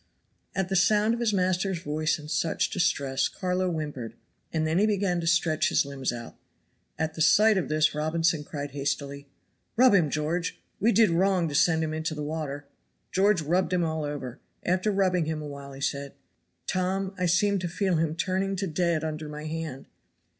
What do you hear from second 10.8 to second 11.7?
did wrong to